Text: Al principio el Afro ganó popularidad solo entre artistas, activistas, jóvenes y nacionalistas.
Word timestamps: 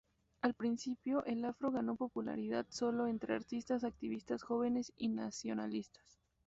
Al 0.41 0.55
principio 0.55 1.23
el 1.25 1.45
Afro 1.45 1.69
ganó 1.71 1.95
popularidad 1.95 2.65
solo 2.69 3.05
entre 3.05 3.35
artistas, 3.35 3.83
activistas, 3.83 4.41
jóvenes 4.41 4.91
y 4.97 5.09
nacionalistas. 5.09 6.19